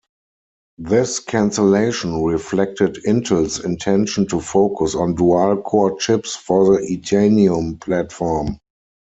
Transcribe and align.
This 0.79 1.19
cancellation 1.19 2.23
reflected 2.23 2.95
Intel's 3.05 3.63
intention 3.63 4.25
to 4.29 4.39
focus 4.41 4.95
on 4.95 5.13
dual-core 5.13 5.99
chips 5.99 6.35
for 6.35 6.75
the 6.75 6.81
Itanium 6.87 7.79
platform. 7.79 8.57